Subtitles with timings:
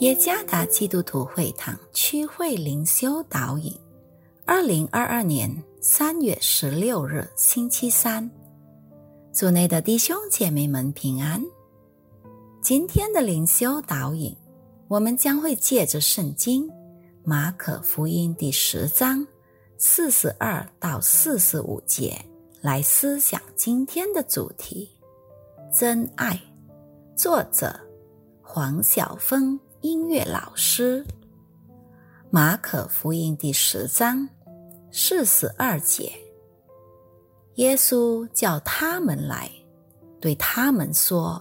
[0.00, 3.74] 耶加达基督徒会堂区会灵修导引，
[4.46, 8.30] 二零二二年三月十六日星期三，
[9.32, 11.44] 组内的弟兄姐妹们平安。
[12.62, 14.32] 今天的灵修导引，
[14.86, 16.70] 我们将会借着圣经
[17.24, 19.26] 马可福音第十章
[19.78, 22.16] 四十二到四十五节
[22.60, 24.88] 来思想今天的主题：
[25.76, 26.40] 真爱。
[27.16, 27.74] 作者
[28.40, 29.58] 黄晓峰。
[29.80, 31.04] 音乐老师，
[32.30, 34.28] 《马可福音》第十章
[34.90, 36.12] 四十二节，
[37.54, 39.48] 耶稣叫他们来，
[40.20, 41.40] 对他们说：“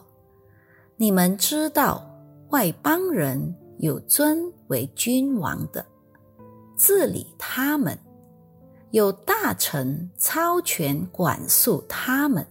[0.97, 2.07] 你们知道，
[2.49, 5.83] 外邦人有尊为君王的，
[6.77, 7.97] 治理他们；
[8.91, 12.45] 有大臣超权管束他们。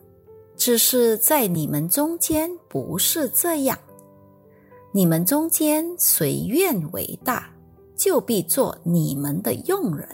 [0.57, 3.79] 只是在你们中间不是这样。”
[4.97, 7.51] 你们中间谁愿为大，
[7.95, 10.09] 就必做你们的用人；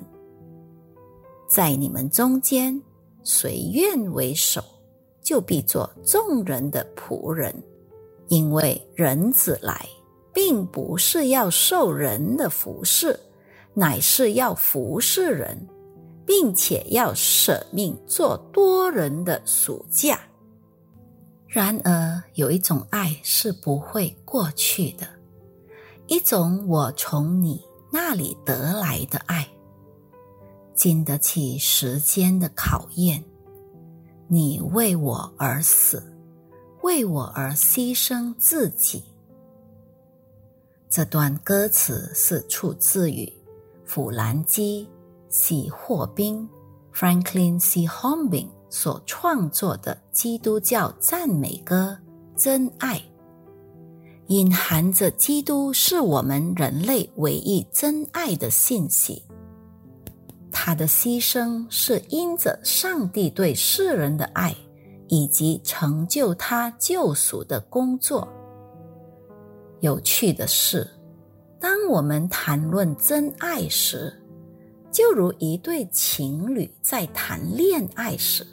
[1.48, 2.82] 在你们中间
[3.22, 4.60] 谁愿为首，
[5.22, 7.54] 就必做众人的仆人。
[8.26, 9.88] 因为人子来，
[10.34, 13.16] 并不是要受人的服侍，
[13.74, 15.56] 乃是要服侍人，
[16.26, 20.18] 并且要舍命做多人的属价。
[21.54, 25.06] 然而，有一种爱是不会过去的，
[26.06, 29.46] 一种我从你那里得来的爱，
[30.74, 33.22] 经得起时间的考验。
[34.28, 36.02] 你为我而死，
[36.80, 39.04] 为我而牺牲自己。
[40.88, 43.30] 这段歌词是出自于
[43.84, 44.86] 弗兰基·
[45.28, 46.48] 喜霍宾
[46.94, 47.86] （Franklin C.
[47.86, 48.48] Hombing）。
[48.72, 51.94] 所创作的基督教赞美歌
[52.42, 52.96] 《真爱》，
[54.28, 59.22] 隐含着基督是我们人类唯一真爱的信息。
[60.50, 64.56] 他的牺牲是因着上帝对世人的爱，
[65.08, 68.26] 以及成就他救赎的工作。
[69.80, 70.88] 有趣的是，
[71.60, 74.10] 当我们谈论真爱时，
[74.90, 78.46] 就如一对情侣在谈恋爱时。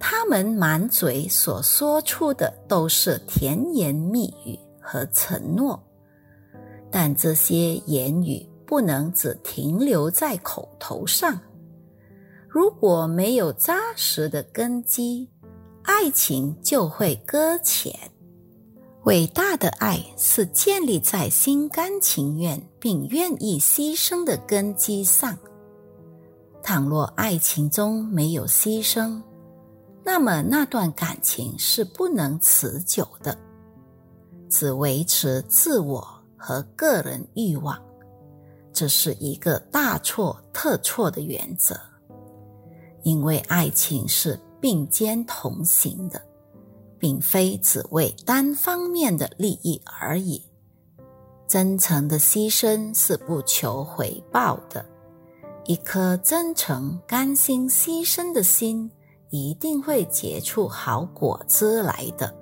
[0.00, 5.80] 他们满嘴所说出的都是甜言蜜语和承诺，
[6.90, 11.38] 但这些言语不能只停留在口头上。
[12.48, 15.28] 如果没有扎实的根基，
[15.82, 17.94] 爱情就会搁浅。
[19.04, 25.38] 伟大的爱是建立在心甘情愿并愿意牺牲的根基上。
[26.62, 29.20] 倘若爱情中没有牺牲，
[30.02, 33.36] 那么，那段感情是不能持久的，
[34.48, 36.06] 只维持自我
[36.36, 37.80] 和个人欲望，
[38.72, 41.78] 这是一个大错特错的原则。
[43.02, 46.20] 因为爱情是并肩同行的，
[46.98, 50.42] 并非只为单方面的利益而已。
[51.46, 54.84] 真诚的牺牲是不求回报的，
[55.64, 58.90] 一颗真诚、甘心牺牲的心。
[59.30, 62.32] 一定会结出好果子来的。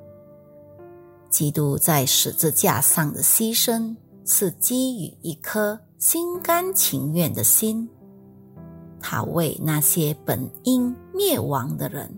[1.30, 3.94] 基督在十字架上的牺牲，
[4.24, 7.88] 是基于一颗心甘情愿的心。
[9.00, 12.10] 他为那些本应灭亡的人，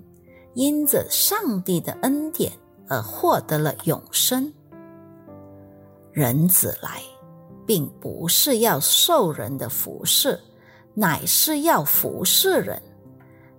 [0.55, 2.53] 因着上帝的恩典
[2.89, 4.53] 而获得了永生。
[6.13, 7.03] 人子来，
[7.67, 10.39] 并不是要受人的服侍，
[10.95, 12.81] 乃是要服侍人。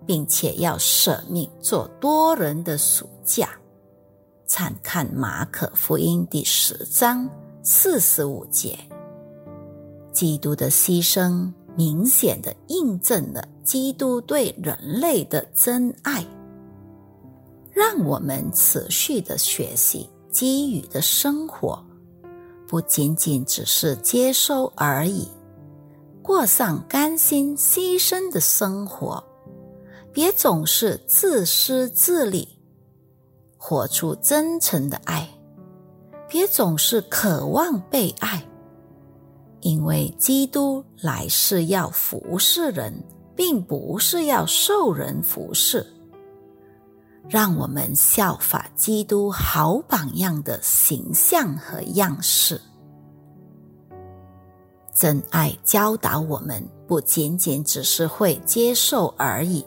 [0.05, 3.49] 并且要舍命做多人的暑假。
[4.45, 7.29] 参看马可福音第十章
[7.63, 8.77] 四十五节，
[10.11, 16.25] 基督的牺牲明显的印证了基督对人类的真爱。
[17.71, 21.81] 让我们持续的学习基于的生活，
[22.67, 25.29] 不仅仅只是接收而已，
[26.21, 29.23] 过上甘心牺牲的生活。
[30.13, 32.47] 别总是自私自利，
[33.57, 35.25] 活出真诚的爱；
[36.27, 38.43] 别总是渴望被爱，
[39.61, 42.93] 因为基督来是要服侍人，
[43.35, 45.85] 并不是要受人服侍。
[47.29, 52.59] 让我们效法基督好榜样的形象和样式。
[54.93, 59.65] 真爱教导我们，不仅仅只是会接受而已。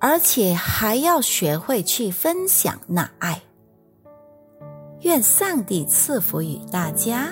[0.00, 3.42] 而且还要学会去分享那爱。
[5.02, 7.28] 愿上帝赐福与大家。